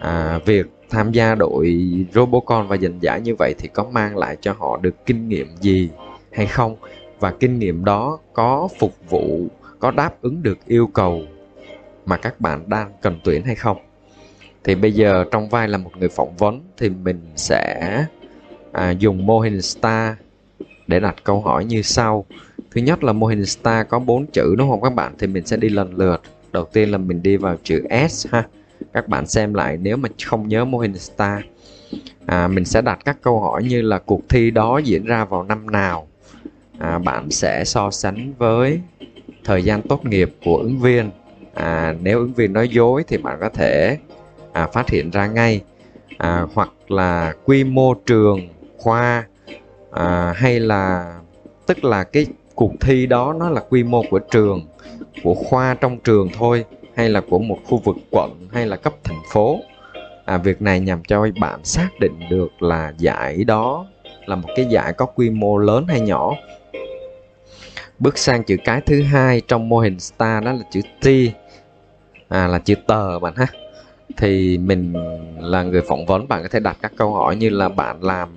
à, 0.00 0.38
việc 0.46 0.66
tham 0.90 1.12
gia 1.12 1.34
đội 1.34 1.88
Robocon 2.14 2.68
và 2.68 2.76
giành 2.76 3.02
giải 3.02 3.20
như 3.20 3.34
vậy 3.38 3.54
thì 3.58 3.68
có 3.68 3.84
mang 3.92 4.16
lại 4.16 4.36
cho 4.40 4.52
họ 4.58 4.78
được 4.82 5.06
kinh 5.06 5.28
nghiệm 5.28 5.46
gì 5.60 5.90
hay 6.32 6.46
không 6.46 6.76
và 7.20 7.30
kinh 7.40 7.58
nghiệm 7.58 7.84
đó 7.84 8.18
có 8.32 8.68
phục 8.78 8.94
vụ 9.10 9.48
có 9.78 9.90
đáp 9.90 10.22
ứng 10.22 10.42
được 10.42 10.58
yêu 10.66 10.86
cầu 10.86 11.22
mà 12.06 12.16
các 12.16 12.40
bạn 12.40 12.64
đang 12.66 12.92
cần 13.02 13.20
tuyển 13.24 13.42
hay 13.44 13.54
không. 13.54 13.76
Thì 14.64 14.74
bây 14.74 14.92
giờ 14.92 15.24
trong 15.30 15.48
vai 15.48 15.68
là 15.68 15.78
một 15.78 15.90
người 15.98 16.08
phỏng 16.08 16.36
vấn 16.36 16.60
thì 16.76 16.88
mình 16.88 17.20
sẽ 17.36 18.04
à, 18.72 18.90
dùng 18.90 19.26
mô 19.26 19.40
hình 19.40 19.62
star 19.62 20.14
để 20.86 21.00
đặt 21.00 21.16
câu 21.24 21.40
hỏi 21.40 21.64
như 21.64 21.82
sau. 21.82 22.24
Thứ 22.70 22.80
nhất 22.80 23.04
là 23.04 23.12
mô 23.12 23.26
hình 23.26 23.46
star 23.46 23.86
có 23.88 23.98
bốn 23.98 24.26
chữ 24.26 24.54
đúng 24.58 24.70
không 24.70 24.82
các 24.82 24.94
bạn? 24.94 25.14
Thì 25.18 25.26
mình 25.26 25.46
sẽ 25.46 25.56
đi 25.56 25.68
lần 25.68 25.94
lượt. 25.94 26.22
Đầu 26.52 26.64
tiên 26.64 26.90
là 26.90 26.98
mình 26.98 27.22
đi 27.22 27.36
vào 27.36 27.56
chữ 27.62 27.82
s 28.10 28.26
ha. 28.30 28.48
Các 28.92 29.08
bạn 29.08 29.26
xem 29.26 29.54
lại 29.54 29.76
nếu 29.76 29.96
mà 29.96 30.08
không 30.24 30.48
nhớ 30.48 30.64
mô 30.64 30.78
hình 30.78 30.98
star 30.98 31.40
à, 32.26 32.48
mình 32.48 32.64
sẽ 32.64 32.82
đặt 32.82 32.98
các 33.04 33.16
câu 33.22 33.40
hỏi 33.40 33.62
như 33.62 33.82
là 33.82 33.98
cuộc 33.98 34.28
thi 34.28 34.50
đó 34.50 34.78
diễn 34.78 35.04
ra 35.04 35.24
vào 35.24 35.42
năm 35.42 35.70
nào. 35.70 36.08
À, 36.78 36.98
bạn 36.98 37.30
sẽ 37.30 37.64
so 37.64 37.90
sánh 37.90 38.32
với 38.38 38.80
thời 39.46 39.62
gian 39.62 39.82
tốt 39.82 40.04
nghiệp 40.04 40.34
của 40.44 40.56
ứng 40.56 40.78
viên. 40.78 41.10
À, 41.54 41.94
nếu 42.02 42.18
ứng 42.18 42.32
viên 42.32 42.52
nói 42.52 42.68
dối 42.68 43.04
thì 43.08 43.16
bạn 43.16 43.38
có 43.40 43.48
thể 43.48 43.98
à, 44.52 44.66
phát 44.66 44.90
hiện 44.90 45.10
ra 45.10 45.26
ngay. 45.26 45.60
À, 46.18 46.46
hoặc 46.54 46.70
là 46.88 47.34
quy 47.44 47.64
mô 47.64 47.94
trường 47.94 48.48
khoa 48.78 49.26
à, 49.90 50.32
hay 50.36 50.60
là 50.60 51.14
tức 51.66 51.84
là 51.84 52.04
cái 52.04 52.26
cuộc 52.54 52.72
thi 52.80 53.06
đó 53.06 53.34
nó 53.38 53.50
là 53.50 53.60
quy 53.60 53.84
mô 53.84 54.02
của 54.10 54.18
trường 54.18 54.66
của 55.22 55.34
khoa 55.34 55.74
trong 55.74 55.98
trường 55.98 56.28
thôi 56.38 56.64
hay 56.94 57.08
là 57.08 57.20
của 57.30 57.38
một 57.38 57.58
khu 57.64 57.78
vực 57.84 57.96
quận 58.10 58.48
hay 58.52 58.66
là 58.66 58.76
cấp 58.76 58.94
thành 59.04 59.20
phố. 59.32 59.60
À, 60.24 60.38
việc 60.38 60.62
này 60.62 60.80
nhằm 60.80 61.02
cho 61.04 61.26
bạn 61.40 61.64
xác 61.64 61.88
định 62.00 62.20
được 62.30 62.62
là 62.62 62.92
giải 62.98 63.44
đó 63.44 63.86
là 64.26 64.36
một 64.36 64.48
cái 64.56 64.66
giải 64.70 64.92
có 64.92 65.06
quy 65.06 65.30
mô 65.30 65.58
lớn 65.58 65.86
hay 65.88 66.00
nhỏ 66.00 66.34
bước 67.98 68.18
sang 68.18 68.44
chữ 68.44 68.56
cái 68.64 68.80
thứ 68.80 69.02
hai 69.02 69.40
trong 69.40 69.68
mô 69.68 69.78
hình 69.78 70.00
star 70.00 70.44
đó 70.44 70.52
là 70.52 70.62
chữ 70.70 70.80
T. 71.02 71.06
À, 72.28 72.46
là 72.46 72.58
chữ 72.58 72.74
tờ 72.86 73.18
bạn 73.18 73.34
ha. 73.36 73.46
Thì 74.16 74.58
mình 74.58 74.92
là 75.40 75.62
người 75.62 75.82
phỏng 75.88 76.06
vấn 76.06 76.28
bạn 76.28 76.42
có 76.42 76.48
thể 76.48 76.60
đặt 76.60 76.76
các 76.82 76.92
câu 76.96 77.14
hỏi 77.14 77.36
như 77.36 77.48
là 77.48 77.68
bạn 77.68 78.02
làm 78.04 78.28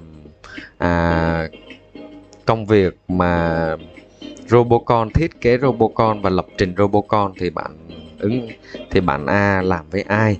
à, 0.77 1.47
công 2.45 2.65
việc 2.65 2.97
mà 3.07 3.75
Robocon 4.47 5.09
thiết 5.09 5.41
kế 5.41 5.57
Robocon 5.57 6.21
và 6.21 6.29
lập 6.29 6.45
trình 6.57 6.73
Robocon 6.77 7.33
thì 7.39 7.49
bạn 7.49 7.77
ứng 8.19 8.47
thì 8.91 9.01
bạn 9.01 9.25
A 9.25 9.61
làm 9.61 9.89
với 9.89 10.01
ai? 10.01 10.37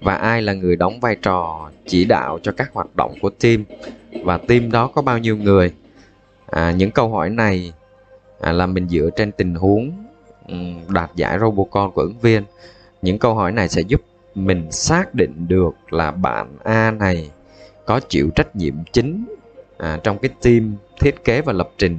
Và 0.00 0.14
ai 0.14 0.42
là 0.42 0.52
người 0.52 0.76
đóng 0.76 1.00
vai 1.00 1.16
trò 1.22 1.70
chỉ 1.86 2.04
đạo 2.04 2.38
cho 2.42 2.52
các 2.52 2.70
hoạt 2.72 2.96
động 2.96 3.14
của 3.20 3.30
team? 3.30 3.64
Và 4.24 4.38
team 4.38 4.70
đó 4.70 4.86
có 4.86 5.02
bao 5.02 5.18
nhiêu 5.18 5.36
người? 5.36 5.72
À, 6.46 6.70
những 6.70 6.90
câu 6.90 7.08
hỏi 7.08 7.30
này 7.30 7.72
à, 8.40 8.52
là 8.52 8.66
mình 8.66 8.88
dựa 8.88 9.10
trên 9.16 9.32
tình 9.32 9.54
huống 9.54 9.92
ừ, 10.48 10.54
đạt 10.88 11.10
giải 11.14 11.38
Robocon 11.38 11.90
của 11.90 12.02
ứng 12.02 12.18
viên. 12.18 12.42
Những 13.02 13.18
câu 13.18 13.34
hỏi 13.34 13.52
này 13.52 13.68
sẽ 13.68 13.82
giúp 13.82 14.02
mình 14.34 14.72
xác 14.72 15.14
định 15.14 15.48
được 15.48 15.74
là 15.90 16.10
bạn 16.10 16.56
A 16.64 16.90
này 16.90 17.30
có 17.86 18.00
chịu 18.08 18.30
trách 18.36 18.56
nhiệm 18.56 18.74
chính 18.92 19.24
à, 19.78 19.98
trong 20.02 20.18
cái 20.18 20.30
team 20.42 20.74
thiết 21.00 21.24
kế 21.24 21.40
và 21.40 21.52
lập 21.52 21.70
trình 21.78 21.98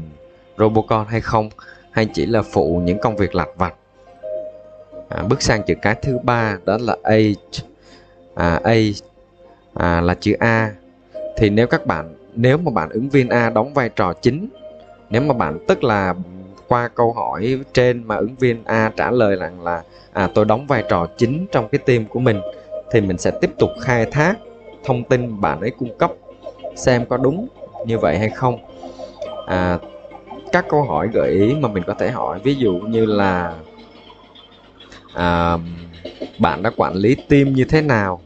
Robocon 0.58 1.06
hay 1.08 1.22
không 1.22 1.50
hay 1.92 2.06
chỉ 2.14 2.26
là 2.26 2.42
phụ 2.42 2.82
những 2.86 3.00
công 3.02 3.16
việc 3.16 3.36
lặt 3.36 3.50
vặt. 3.56 3.74
À, 5.10 5.24
bước 5.24 5.42
sang 5.42 5.62
chữ 5.68 5.74
cái 5.82 5.96
thứ 6.02 6.18
ba 6.24 6.58
đó 6.66 6.78
là 6.82 6.96
A 7.04 7.18
à, 8.36 8.60
A 8.64 8.76
à, 9.74 10.02
là 10.02 10.14
chữ 10.14 10.34
A. 10.40 10.72
Thì 11.38 11.50
nếu 11.50 11.68
các 11.68 11.86
bạn 11.86 12.16
nếu 12.36 12.58
mà 12.58 12.72
bạn 12.72 12.90
ứng 12.90 13.10
viên 13.10 13.30
A 13.30 13.50
đóng 13.50 13.74
vai 13.74 13.90
trò 13.90 14.14
chính 14.14 14.50
nếu 15.12 15.22
mà 15.22 15.34
bạn 15.34 15.60
tức 15.68 15.84
là 15.84 16.16
qua 16.68 16.88
câu 16.88 17.14
hỏi 17.14 17.60
trên 17.74 18.04
mà 18.04 18.16
ứng 18.16 18.36
viên 18.36 18.64
A 18.66 18.92
trả 18.98 19.12
lời 19.12 19.36
rằng 19.36 19.64
là 19.64 19.84
à 20.14 20.30
tôi 20.34 20.46
đóng 20.46 20.68
vai 20.68 20.84
trò 20.90 21.08
chính 21.18 21.46
trong 21.52 21.68
cái 21.70 21.80
team 21.80 22.06
của 22.06 22.20
mình 22.20 22.42
thì 22.92 23.02
mình 23.02 23.18
sẽ 23.18 23.32
tiếp 23.42 23.52
tục 23.60 23.70
khai 23.82 24.06
thác 24.06 24.38
thông 24.84 25.04
tin 25.04 25.42
bạn 25.42 25.62
ấy 25.62 25.72
cung 25.72 25.98
cấp 25.98 26.12
xem 26.76 27.06
có 27.06 27.18
đúng 27.18 27.48
như 27.86 27.98
vậy 27.98 28.18
hay 28.18 28.30
không. 28.30 28.60
À, 29.48 29.78
các 30.52 30.66
câu 30.70 30.84
hỏi 30.84 31.10
gợi 31.14 31.32
ý 31.32 31.56
mà 31.60 31.70
mình 31.70 31.84
có 31.88 31.94
thể 31.94 32.12
hỏi 32.12 32.40
ví 32.44 32.56
dụ 32.56 32.74
như 32.74 33.06
là 33.06 33.56
à, 35.14 35.58
bạn 36.40 36.64
đã 36.64 36.72
quản 36.78 36.96
lý 36.96 37.16
team 37.16 37.54
như 37.54 37.64
thế 37.64 37.82
nào? 37.82 38.22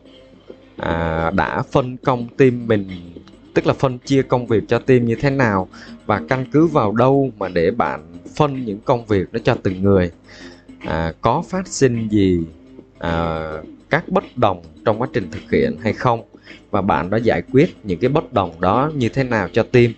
À, 0.77 1.31
đã 1.35 1.63
phân 1.71 1.97
công 1.97 2.27
team 2.37 2.67
mình 2.67 2.89
tức 3.55 3.67
là 3.67 3.73
phân 3.73 3.97
chia 3.97 4.21
công 4.21 4.47
việc 4.47 4.63
cho 4.67 4.79
team 4.79 5.05
như 5.05 5.15
thế 5.15 5.29
nào 5.29 5.67
và 6.05 6.21
căn 6.29 6.45
cứ 6.51 6.67
vào 6.67 6.91
đâu 6.91 7.31
mà 7.37 7.47
để 7.47 7.71
bạn 7.71 8.07
phân 8.35 8.65
những 8.65 8.79
công 8.85 9.05
việc 9.05 9.33
đó 9.33 9.39
cho 9.43 9.55
từng 9.63 9.81
người. 9.81 10.11
À, 10.79 11.13
có 11.21 11.43
phát 11.49 11.67
sinh 11.67 12.07
gì 12.11 12.39
à, 12.99 13.47
các 13.89 14.09
bất 14.09 14.23
đồng 14.35 14.61
trong 14.85 15.01
quá 15.01 15.07
trình 15.13 15.31
thực 15.31 15.51
hiện 15.51 15.77
hay 15.81 15.93
không? 15.93 16.23
Và 16.71 16.81
bạn 16.81 17.09
đã 17.09 17.17
giải 17.17 17.41
quyết 17.51 17.75
những 17.83 17.99
cái 17.99 18.09
bất 18.09 18.33
đồng 18.33 18.61
đó 18.61 18.91
như 18.95 19.09
thế 19.09 19.23
nào 19.23 19.47
cho 19.53 19.63
team? 19.63 19.93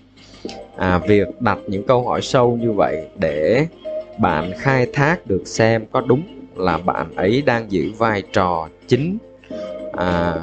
À, 0.77 0.97
việc 0.97 1.27
đặt 1.39 1.57
những 1.67 1.87
câu 1.87 2.07
hỏi 2.07 2.21
sâu 2.21 2.57
như 2.61 2.71
vậy 2.71 3.07
để 3.19 3.67
bạn 4.19 4.51
khai 4.59 4.87
thác 4.93 5.27
được 5.27 5.41
xem 5.45 5.85
có 5.91 6.01
đúng 6.01 6.23
là 6.55 6.77
bạn 6.77 7.15
ấy 7.15 7.43
đang 7.45 7.71
giữ 7.71 7.91
vai 7.97 8.23
trò 8.33 8.69
chính 8.87 9.17
à, 9.93 10.35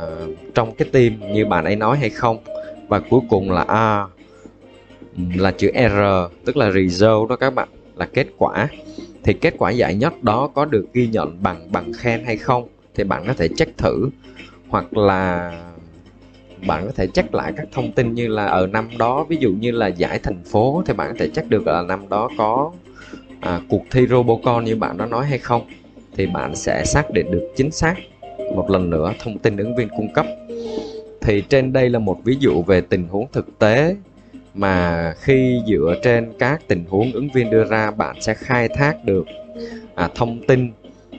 trong 0.55 0.75
cái 0.75 0.89
team 0.93 1.33
như 1.33 1.47
bạn 1.47 1.65
ấy 1.65 1.77
nói 1.77 1.99
hay 1.99 2.11
không 2.11 2.39
và 2.95 3.01
cuối 3.11 3.21
cùng 3.29 3.51
là 3.51 3.63
a 3.63 4.07
là 5.35 5.51
chữ 5.51 5.71
r 5.75 5.99
tức 6.45 6.57
là 6.57 6.71
result 6.71 7.29
đó 7.29 7.37
các 7.37 7.55
bạn 7.55 7.69
là 7.97 8.07
kết 8.07 8.27
quả. 8.39 8.69
Thì 9.23 9.33
kết 9.33 9.55
quả 9.59 9.71
giải 9.71 9.95
nhất 9.95 10.23
đó 10.23 10.51
có 10.55 10.65
được 10.65 10.87
ghi 10.93 11.07
nhận 11.07 11.43
bằng 11.43 11.73
bằng 11.73 11.93
khen 11.93 12.25
hay 12.25 12.37
không 12.37 12.69
thì 12.95 13.05
bạn 13.05 13.25
có 13.27 13.33
thể 13.35 13.49
check 13.57 13.79
thử. 13.79 14.11
Hoặc 14.69 14.97
là 14.97 15.53
bạn 16.67 16.87
có 16.87 16.93
thể 16.97 17.07
check 17.07 17.35
lại 17.35 17.53
các 17.57 17.67
thông 17.73 17.93
tin 17.93 18.15
như 18.15 18.29
là 18.29 18.47
ở 18.47 18.67
năm 18.67 18.89
đó 18.99 19.25
ví 19.29 19.37
dụ 19.41 19.51
như 19.53 19.71
là 19.71 19.87
giải 19.87 20.19
thành 20.19 20.45
phố 20.45 20.83
thì 20.87 20.95
bạn 20.95 21.09
có 21.11 21.17
thể 21.19 21.29
check 21.29 21.51
được 21.51 21.67
là 21.67 21.83
năm 21.83 22.09
đó 22.09 22.31
có 22.39 22.73
à, 23.41 23.61
cuộc 23.69 23.83
thi 23.91 24.07
Robocon 24.07 24.65
như 24.65 24.77
bạn 24.77 24.97
đã 24.97 25.07
nói 25.07 25.27
hay 25.27 25.39
không. 25.39 25.67
Thì 26.17 26.27
bạn 26.27 26.57
sẽ 26.57 26.85
xác 26.85 27.11
định 27.11 27.31
được 27.31 27.53
chính 27.57 27.71
xác 27.71 27.95
một 28.55 28.71
lần 28.71 28.91
nữa 28.91 29.13
thông 29.19 29.39
tin 29.39 29.57
ứng 29.57 29.77
viên 29.77 29.89
cung 29.89 30.13
cấp 30.13 30.27
thì 31.25 31.43
trên 31.49 31.73
đây 31.73 31.91
là 31.91 31.99
một 31.99 32.19
ví 32.25 32.37
dụ 32.41 32.63
về 32.63 32.81
tình 32.81 33.09
huống 33.09 33.27
thực 33.33 33.59
tế 33.59 33.97
mà 34.55 35.13
khi 35.19 35.61
dựa 35.67 35.95
trên 36.03 36.33
các 36.39 36.63
tình 36.69 36.85
huống 36.89 37.13
ứng 37.13 37.29
viên 37.35 37.51
đưa 37.51 37.65
ra 37.65 37.91
bạn 37.91 38.17
sẽ 38.21 38.35
khai 38.35 38.69
thác 38.69 39.05
được 39.05 39.25
à, 39.95 40.09
thông 40.15 40.47
tin 40.47 40.73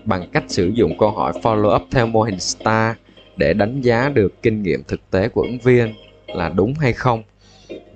bằng 0.06 0.28
cách 0.34 0.44
sử 0.48 0.68
dụng 0.68 0.98
câu 0.98 1.12
hỏi 1.12 1.34
follow 1.44 1.76
up 1.76 1.82
theo 1.92 2.08
mô 2.08 2.22
hình 2.22 2.40
STAR 2.40 2.96
để 3.38 3.54
đánh 3.54 3.82
giá 3.82 4.10
được 4.10 4.42
kinh 4.42 4.64
nghiệm 4.64 4.84
thực 4.88 5.12
tế 5.12 5.28
của 5.28 5.42
ứng 5.42 5.60
viên 5.60 5.94
là 6.28 6.50
đúng 6.50 6.74
hay 6.74 6.94
không. 6.94 7.24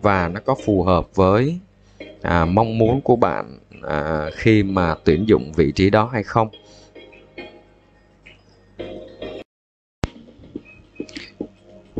Và 0.01 0.27
nó 0.27 0.39
có 0.45 0.55
phù 0.65 0.83
hợp 0.83 1.15
với 1.15 1.59
à, 2.21 2.45
mong 2.45 2.77
muốn 2.77 3.01
của 3.01 3.15
bạn 3.15 3.59
à, 3.87 4.25
khi 4.33 4.63
mà 4.63 4.95
tuyển 5.03 5.25
dụng 5.27 5.51
vị 5.55 5.71
trí 5.71 5.89
đó 5.89 6.09
hay 6.13 6.23
không. 6.23 6.49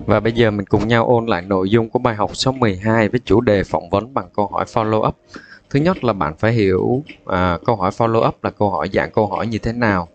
Và 0.10 0.20
bây 0.20 0.34
giờ 0.34 0.51
mình 0.51 0.66
cùng 0.66 0.88
nhau 0.88 1.06
ôn 1.06 1.25
lại 1.25 1.42
nội 1.42 1.70
dung 1.70 1.89
của 1.89 2.00
bài 2.00 2.16
học 2.16 2.32
số 2.34 2.51
12 2.51 3.10
với 3.10 3.20
chủ 3.25 3.42
đề 3.42 3.63
phỏng 3.63 3.89
vấn 3.89 4.13
bằng 4.13 4.30
câu 4.36 4.48
hỏi 4.48 4.66
follow 4.74 5.08
up. 5.08 5.16
Thứ 5.70 5.80
nhất 5.80 6.04
là 6.04 6.13
bạn 6.13 6.34
phải 6.39 6.51
hiểu 6.51 7.04
à, 7.25 7.58
câu 7.66 7.75
hỏi 7.75 7.92
follow 7.98 8.28
up 8.28 8.44
là 8.44 8.50
câu 8.50 8.70
hỏi 8.70 8.89
dạng 8.94 9.12
câu 9.12 9.28
hỏi 9.28 9.48
như 9.48 9.58
thế 9.58 9.74
nào. 9.74 10.08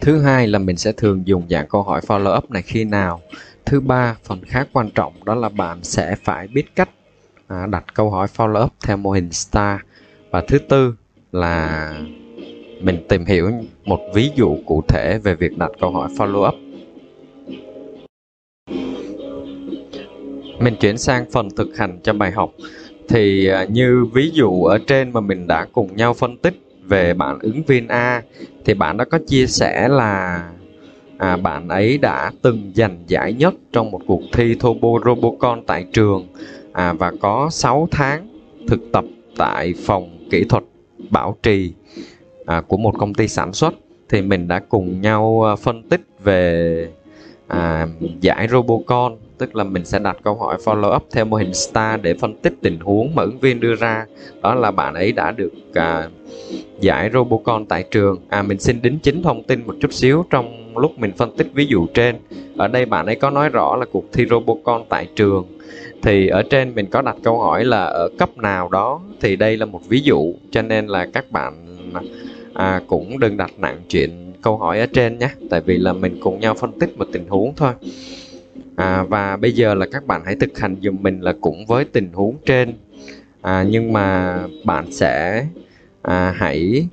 Thứ 0.00 0.20
hai 0.20 0.46
là 0.46 0.58
mình 0.58 0.76
sẽ 0.76 0.92
thường 0.92 1.26
dùng 1.26 1.48
dạng 1.50 1.68
câu 1.68 1.82
hỏi 1.82 2.00
follow 2.00 2.36
up 2.36 2.50
này 2.50 2.62
khi 2.62 2.84
nào. 2.84 3.20
Thứ 3.64 3.80
ba, 3.80 4.16
phần 4.24 4.44
khá 4.44 4.64
quan 4.72 4.90
trọng 4.90 5.24
đó 5.24 5.34
là 5.34 5.48
bạn 5.48 5.78
sẽ 5.82 6.16
phải 6.24 6.48
biết 6.48 6.76
cách 6.76 6.90
à, 7.48 7.66
đặt 7.66 7.84
câu 7.94 8.10
hỏi 8.10 8.26
follow 8.36 8.64
up 8.64 8.72
theo 8.86 8.96
mô 8.96 9.10
hình 9.10 9.32
STAR. 9.32 9.80
Và 10.30 10.42
thứ 10.48 10.58
tư 10.58 10.94
là 11.32 11.94
mình 12.80 13.06
tìm 13.08 13.24
hiểu 13.24 13.52
một 13.84 14.00
ví 14.14 14.30
dụ 14.34 14.56
cụ 14.66 14.82
thể 14.88 15.18
về 15.18 15.34
việc 15.34 15.58
đặt 15.58 15.70
câu 15.80 15.90
hỏi 15.90 16.08
follow 16.16 16.48
up 16.48 16.71
Mình 20.62 20.76
chuyển 20.80 20.98
sang 20.98 21.24
phần 21.30 21.48
thực 21.56 21.76
hành 21.76 21.98
cho 22.02 22.12
bài 22.12 22.30
học. 22.30 22.50
Thì 23.08 23.46
à, 23.46 23.64
như 23.64 24.04
ví 24.12 24.30
dụ 24.30 24.64
ở 24.64 24.78
trên 24.86 25.12
mà 25.12 25.20
mình 25.20 25.46
đã 25.46 25.66
cùng 25.72 25.96
nhau 25.96 26.14
phân 26.14 26.36
tích 26.36 26.54
về 26.84 27.14
bạn 27.14 27.38
ứng 27.40 27.62
viên 27.62 27.88
A 27.88 28.22
thì 28.64 28.74
bạn 28.74 28.96
đã 28.96 29.04
có 29.04 29.18
chia 29.26 29.46
sẻ 29.46 29.88
là 29.88 30.42
à, 31.18 31.36
bạn 31.36 31.68
ấy 31.68 31.98
đã 31.98 32.32
từng 32.42 32.72
giành 32.74 33.04
giải 33.06 33.32
nhất 33.32 33.54
trong 33.72 33.90
một 33.90 34.00
cuộc 34.06 34.22
thi 34.32 34.54
Turbo 34.54 34.88
Robocon 35.04 35.62
tại 35.66 35.86
trường 35.92 36.26
à, 36.72 36.92
và 36.92 37.12
có 37.20 37.48
6 37.50 37.88
tháng 37.90 38.28
thực 38.68 38.92
tập 38.92 39.04
tại 39.36 39.74
phòng 39.84 40.18
kỹ 40.30 40.44
thuật 40.48 40.64
bảo 41.10 41.36
trì 41.42 41.72
à, 42.46 42.60
của 42.60 42.76
một 42.76 42.94
công 42.98 43.14
ty 43.14 43.28
sản 43.28 43.52
xuất 43.52 43.74
thì 44.08 44.22
mình 44.22 44.48
đã 44.48 44.58
cùng 44.58 45.00
nhau 45.00 45.44
à, 45.44 45.56
phân 45.56 45.82
tích 45.82 46.00
về 46.24 46.88
à, 47.48 47.86
giải 48.20 48.48
Robocon 48.50 49.16
tức 49.42 49.56
là 49.56 49.64
mình 49.64 49.84
sẽ 49.84 49.98
đặt 49.98 50.16
câu 50.22 50.34
hỏi 50.34 50.56
follow 50.64 50.96
up 50.96 51.02
theo 51.12 51.24
mô 51.24 51.36
hình 51.36 51.54
STAR 51.54 52.00
để 52.02 52.14
phân 52.14 52.34
tích 52.34 52.54
tình 52.62 52.80
huống 52.80 53.14
mà 53.14 53.22
ứng 53.22 53.38
viên 53.38 53.60
đưa 53.60 53.74
ra. 53.74 54.06
Đó 54.42 54.54
là 54.54 54.70
bạn 54.70 54.94
ấy 54.94 55.12
đã 55.12 55.30
được 55.30 55.52
à, 55.74 56.08
giải 56.80 57.10
Robocon 57.12 57.66
tại 57.66 57.84
trường. 57.90 58.20
À 58.28 58.42
mình 58.42 58.60
xin 58.60 58.82
đính 58.82 58.98
chính 59.02 59.22
thông 59.22 59.42
tin 59.42 59.66
một 59.66 59.74
chút 59.80 59.92
xíu 59.92 60.24
trong 60.30 60.76
lúc 60.76 60.98
mình 60.98 61.12
phân 61.16 61.36
tích 61.36 61.46
ví 61.54 61.66
dụ 61.66 61.86
trên. 61.94 62.16
Ở 62.56 62.68
đây 62.68 62.84
bạn 62.84 63.06
ấy 63.06 63.16
có 63.16 63.30
nói 63.30 63.48
rõ 63.48 63.76
là 63.76 63.86
cuộc 63.92 64.04
thi 64.12 64.26
Robocon 64.30 64.82
tại 64.88 65.06
trường. 65.16 65.46
Thì 66.02 66.28
ở 66.28 66.42
trên 66.42 66.74
mình 66.74 66.86
có 66.86 67.02
đặt 67.02 67.16
câu 67.22 67.38
hỏi 67.38 67.64
là 67.64 67.84
ở 67.84 68.08
cấp 68.18 68.38
nào 68.38 68.68
đó 68.68 69.00
thì 69.20 69.36
đây 69.36 69.56
là 69.56 69.66
một 69.66 69.80
ví 69.88 70.00
dụ. 70.00 70.34
Cho 70.50 70.62
nên 70.62 70.86
là 70.86 71.06
các 71.12 71.30
bạn 71.30 71.54
à, 72.54 72.80
cũng 72.86 73.18
đừng 73.18 73.36
đặt 73.36 73.50
nặng 73.58 73.80
chuyện 73.88 74.32
câu 74.42 74.56
hỏi 74.56 74.80
ở 74.80 74.86
trên 74.86 75.18
nhé. 75.18 75.28
Tại 75.50 75.60
vì 75.60 75.78
là 75.78 75.92
mình 75.92 76.20
cùng 76.20 76.40
nhau 76.40 76.54
phân 76.54 76.72
tích 76.80 76.98
một 76.98 77.06
tình 77.12 77.28
huống 77.28 77.52
thôi 77.56 77.72
à, 78.76 79.02
và 79.02 79.36
bây 79.36 79.52
giờ 79.52 79.74
là 79.74 79.86
các 79.92 80.06
bạn 80.06 80.22
hãy 80.24 80.36
thực 80.36 80.58
hành 80.58 80.76
dùm 80.82 80.96
mình 81.02 81.20
là 81.20 81.34
cũng 81.40 81.66
với 81.66 81.84
tình 81.84 82.12
huống 82.12 82.36
trên. 82.46 82.74
À, 83.42 83.64
nhưng 83.70 83.92
mà 83.92 84.38
bạn 84.64 84.92
sẽ 84.92 85.46
à, 86.02 86.34
hãy 86.36 86.86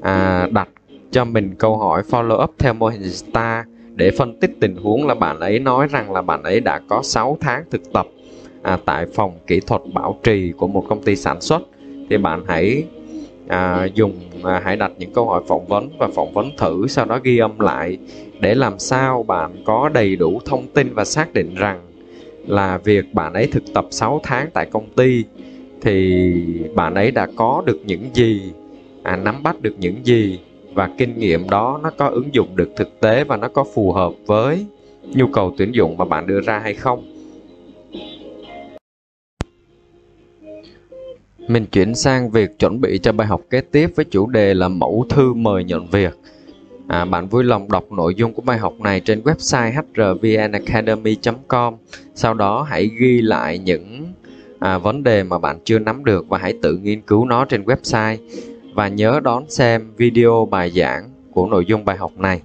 à, 0.00 0.46
đặt 0.52 0.68
cho 1.10 1.24
mình 1.24 1.54
câu 1.58 1.76
hỏi 1.76 2.02
follow 2.10 2.44
up 2.44 2.54
theo 2.58 2.74
mô 2.74 2.88
hình 2.88 3.10
STAR 3.10 3.66
để 3.94 4.10
phân 4.10 4.40
tích 4.40 4.50
tình 4.60 4.76
huống 4.76 5.06
là 5.06 5.14
bạn 5.14 5.40
ấy 5.40 5.58
nói 5.58 5.88
rằng 5.90 6.12
là 6.12 6.22
bạn 6.22 6.42
ấy 6.42 6.60
đã 6.60 6.80
có 6.88 7.02
6 7.02 7.38
tháng 7.40 7.64
thực 7.70 7.92
tập 7.92 8.06
à, 8.62 8.78
tại 8.84 9.06
phòng 9.14 9.38
kỹ 9.46 9.60
thuật 9.60 9.82
bảo 9.94 10.20
trì 10.22 10.52
của 10.52 10.66
một 10.66 10.84
công 10.88 11.02
ty 11.02 11.16
sản 11.16 11.40
xuất. 11.40 11.62
Thì 12.10 12.16
bạn 12.18 12.44
hãy 12.48 12.84
à, 13.48 13.84
dùng 13.94 14.14
à, 14.44 14.60
hãy 14.64 14.76
đặt 14.76 14.92
những 14.98 15.12
câu 15.12 15.26
hỏi 15.26 15.42
phỏng 15.48 15.66
vấn 15.66 15.88
và 15.98 16.08
phỏng 16.14 16.32
vấn 16.32 16.56
thử 16.56 16.86
sau 16.88 17.04
đó 17.04 17.18
ghi 17.22 17.38
âm 17.38 17.60
lại 17.60 17.98
để 18.40 18.54
làm 18.54 18.78
sao 18.78 19.22
bạn 19.22 19.62
có 19.64 19.88
đầy 19.88 20.16
đủ 20.16 20.40
thông 20.44 20.66
tin 20.74 20.94
và 20.94 21.04
xác 21.04 21.34
định 21.34 21.54
rằng 21.54 21.80
là 22.46 22.78
việc 22.78 23.14
bạn 23.14 23.32
ấy 23.32 23.46
thực 23.46 23.62
tập 23.74 23.86
6 23.90 24.20
tháng 24.22 24.50
tại 24.52 24.66
công 24.66 24.88
ty 24.96 25.24
thì 25.82 26.34
bạn 26.74 26.94
ấy 26.94 27.10
đã 27.10 27.26
có 27.36 27.62
được 27.66 27.80
những 27.84 28.10
gì 28.14 28.52
à, 29.02 29.16
nắm 29.16 29.42
bắt 29.42 29.60
được 29.62 29.74
những 29.78 29.96
gì 30.04 30.40
và 30.74 30.90
kinh 30.98 31.18
nghiệm 31.18 31.50
đó 31.50 31.80
nó 31.82 31.90
có 31.90 32.08
ứng 32.08 32.34
dụng 32.34 32.56
được 32.56 32.70
thực 32.76 33.00
tế 33.00 33.24
và 33.24 33.36
nó 33.36 33.48
có 33.48 33.64
phù 33.74 33.92
hợp 33.92 34.12
với 34.26 34.66
nhu 35.02 35.26
cầu 35.32 35.54
tuyển 35.58 35.74
dụng 35.74 35.96
mà 35.96 36.04
bạn 36.04 36.26
đưa 36.26 36.40
ra 36.40 36.58
hay 36.58 36.74
không. 36.74 37.04
Mình 41.48 41.66
chuyển 41.66 41.94
sang 41.94 42.30
việc 42.30 42.58
chuẩn 42.58 42.80
bị 42.80 42.98
cho 42.98 43.12
bài 43.12 43.26
học 43.26 43.40
kế 43.50 43.60
tiếp 43.60 43.90
với 43.96 44.04
chủ 44.04 44.26
đề 44.26 44.54
là 44.54 44.68
mẫu 44.68 45.06
thư 45.08 45.32
mời 45.34 45.64
nhận 45.64 45.86
việc. 45.90 46.18
À, 46.88 47.04
bạn 47.04 47.28
vui 47.28 47.44
lòng 47.44 47.70
đọc 47.70 47.92
nội 47.92 48.14
dung 48.14 48.32
của 48.32 48.42
bài 48.42 48.58
học 48.58 48.74
này 48.80 49.00
trên 49.00 49.22
website 49.22 49.72
hrvnacademy.com. 49.94 51.74
Sau 52.14 52.34
đó 52.34 52.62
hãy 52.62 52.90
ghi 53.00 53.22
lại 53.22 53.58
những 53.58 54.12
à, 54.58 54.78
vấn 54.78 55.02
đề 55.02 55.22
mà 55.22 55.38
bạn 55.38 55.58
chưa 55.64 55.78
nắm 55.78 56.04
được 56.04 56.28
và 56.28 56.38
hãy 56.38 56.54
tự 56.62 56.76
nghiên 56.76 57.00
cứu 57.00 57.24
nó 57.24 57.44
trên 57.44 57.62
website. 57.62 58.16
và 58.74 58.88
nhớ 58.88 59.20
đón 59.24 59.44
xem 59.48 59.92
video 59.96 60.48
bài 60.50 60.70
giảng 60.70 61.10
của 61.32 61.46
nội 61.46 61.64
dung 61.66 61.84
bài 61.84 61.96
học 61.96 62.12
này. 62.16 62.40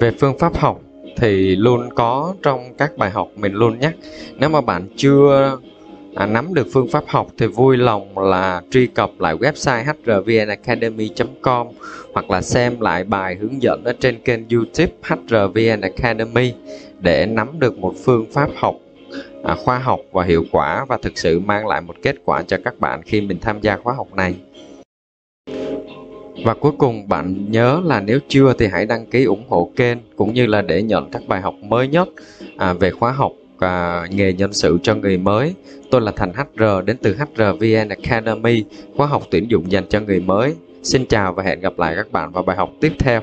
Về 0.00 0.10
phương 0.20 0.38
pháp 0.38 0.56
học 0.56 0.80
thì 1.16 1.56
luôn 1.56 1.88
có 1.94 2.34
trong 2.42 2.74
các 2.78 2.96
bài 2.96 3.10
học 3.10 3.28
mình 3.36 3.54
luôn 3.54 3.78
nhắc 3.78 3.94
nếu 4.38 4.48
mà 4.48 4.60
bạn 4.60 4.88
chưa 4.96 5.56
à, 6.14 6.26
nắm 6.26 6.54
được 6.54 6.66
phương 6.72 6.88
pháp 6.88 7.04
học 7.06 7.26
thì 7.38 7.46
vui 7.46 7.76
lòng 7.76 8.18
là 8.18 8.62
truy 8.70 8.86
cập 8.86 9.10
lại 9.18 9.36
website 9.36 9.94
hrvnacademy.com 10.04 11.66
hoặc 12.12 12.30
là 12.30 12.42
xem 12.42 12.80
lại 12.80 13.04
bài 13.04 13.36
hướng 13.40 13.62
dẫn 13.62 13.84
ở 13.84 13.92
trên 14.00 14.18
kênh 14.18 14.48
youtube 14.48 14.92
hrvn 15.02 15.80
academy 15.80 16.52
để 16.98 17.26
nắm 17.26 17.60
được 17.60 17.78
một 17.78 17.94
phương 18.04 18.26
pháp 18.32 18.50
học 18.56 18.74
à, 19.42 19.54
khoa 19.54 19.78
học 19.78 20.00
và 20.12 20.24
hiệu 20.24 20.44
quả 20.52 20.84
và 20.88 20.98
thực 21.02 21.18
sự 21.18 21.40
mang 21.40 21.66
lại 21.66 21.80
một 21.80 21.94
kết 22.02 22.16
quả 22.24 22.42
cho 22.42 22.56
các 22.64 22.78
bạn 22.78 23.02
khi 23.02 23.20
mình 23.20 23.38
tham 23.40 23.60
gia 23.60 23.76
khóa 23.76 23.94
học 23.94 24.14
này. 24.14 24.34
Và 26.44 26.54
cuối 26.54 26.72
cùng 26.78 27.08
bạn 27.08 27.46
nhớ 27.50 27.80
là 27.84 28.00
nếu 28.00 28.18
chưa 28.28 28.52
thì 28.58 28.66
hãy 28.66 28.86
đăng 28.86 29.06
ký 29.06 29.24
ủng 29.24 29.44
hộ 29.48 29.70
kênh 29.76 29.98
cũng 30.16 30.34
như 30.34 30.46
là 30.46 30.62
để 30.62 30.82
nhận 30.82 31.10
các 31.10 31.22
bài 31.28 31.40
học 31.40 31.54
mới 31.62 31.88
nhất 31.88 32.08
à, 32.56 32.72
về 32.72 32.90
khóa 32.90 33.12
học 33.12 33.32
à, 33.60 34.06
nghề 34.10 34.32
nhân 34.32 34.52
sự 34.52 34.78
cho 34.82 34.94
người 34.94 35.18
mới. 35.18 35.54
Tôi 35.90 36.00
là 36.00 36.12
Thành 36.16 36.32
HR 36.32 36.84
đến 36.84 36.96
từ 37.02 37.16
HRVN 37.16 37.88
Academy, 37.88 38.64
khóa 38.96 39.06
học 39.06 39.22
tuyển 39.30 39.50
dụng 39.50 39.72
dành 39.72 39.84
cho 39.88 40.00
người 40.00 40.20
mới. 40.20 40.54
Xin 40.82 41.06
chào 41.06 41.32
và 41.32 41.42
hẹn 41.42 41.60
gặp 41.60 41.78
lại 41.78 41.94
các 41.96 42.12
bạn 42.12 42.32
vào 42.32 42.42
bài 42.42 42.56
học 42.56 42.70
tiếp 42.80 42.92
theo. 42.98 43.20